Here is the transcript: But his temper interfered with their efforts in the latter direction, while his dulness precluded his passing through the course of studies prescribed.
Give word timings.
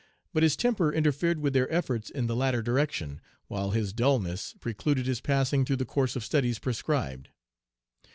But 0.33 0.41
his 0.41 0.55
temper 0.57 0.91
interfered 0.91 1.41
with 1.41 1.53
their 1.53 1.71
efforts 1.71 2.09
in 2.09 2.25
the 2.25 2.35
latter 2.35 2.63
direction, 2.63 3.21
while 3.45 3.69
his 3.69 3.93
dulness 3.93 4.55
precluded 4.59 5.05
his 5.05 5.21
passing 5.21 5.63
through 5.63 5.75
the 5.75 5.85
course 5.85 6.15
of 6.15 6.25
studies 6.25 6.57
prescribed. 6.57 7.29